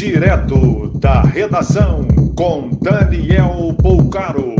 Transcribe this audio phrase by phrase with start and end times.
[0.00, 4.54] Direto da redação com Daniel Poucaro.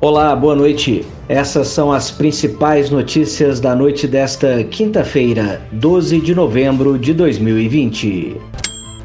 [0.00, 1.04] Olá, boa noite.
[1.28, 8.36] Essas são as principais notícias da noite desta quinta-feira, 12 de novembro de 2020.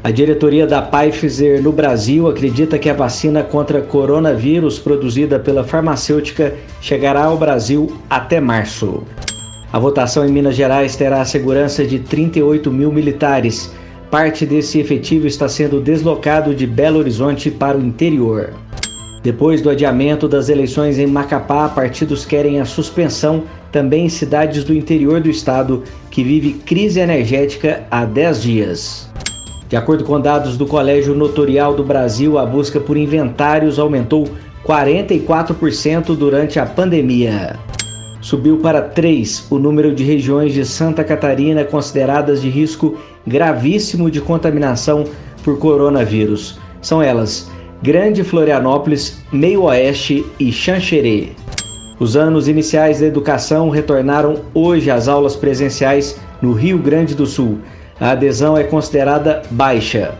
[0.04, 6.54] A diretoria da Pfizer no Brasil acredita que a vacina contra coronavírus produzida pela farmacêutica
[6.80, 9.02] chegará ao Brasil até março.
[9.72, 13.72] A votação em Minas Gerais terá a segurança de 38 mil militares.
[14.12, 18.52] Parte desse efetivo está sendo deslocado de Belo Horizonte para o interior.
[19.22, 24.74] Depois do adiamento das eleições em Macapá, partidos querem a suspensão também em cidades do
[24.74, 29.10] interior do estado que vive crise energética há 10 dias.
[29.66, 34.28] De acordo com dados do Colégio Notorial do Brasil, a busca por inventários aumentou
[34.62, 37.58] 44% durante a pandemia
[38.22, 44.20] subiu para três o número de regiões de Santa Catarina consideradas de risco gravíssimo de
[44.20, 45.04] contaminação
[45.44, 46.58] por coronavírus.
[46.80, 47.50] São elas
[47.82, 51.30] Grande Florianópolis, Meio Oeste e Xanxerê.
[51.98, 57.58] Os anos iniciais da educação retornaram hoje às aulas presenciais no Rio Grande do Sul.
[58.00, 60.14] A adesão é considerada baixa.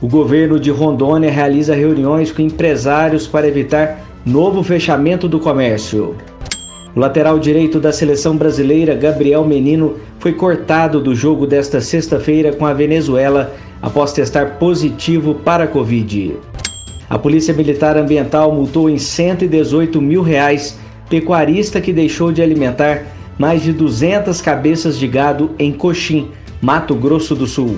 [0.00, 6.16] O governo de Rondônia realiza reuniões com empresários para evitar novo fechamento do comércio.
[6.96, 12.64] O lateral direito da seleção brasileira, Gabriel Menino, foi cortado do jogo desta sexta-feira com
[12.64, 16.36] a Venezuela após testar positivo para a Covid.
[17.10, 20.78] A Polícia Militar Ambiental multou em 118 mil reais
[21.10, 23.04] pecuarista que deixou de alimentar
[23.38, 26.30] mais de 200 cabeças de gado em Coxim,
[26.62, 27.76] Mato Grosso do Sul.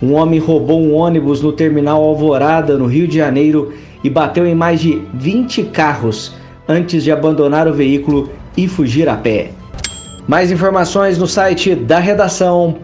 [0.00, 4.54] Um homem roubou um ônibus no terminal Alvorada, no Rio de Janeiro, e bateu em
[4.54, 6.34] mais de 20 carros
[6.68, 9.52] antes de abandonar o veículo e fugir a pé.
[10.26, 12.78] Mais informações no site da redação.com.br.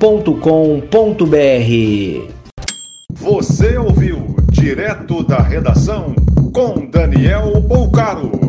[3.12, 6.14] Você ouviu direto da redação
[6.54, 8.43] com Daniel Bolcaro.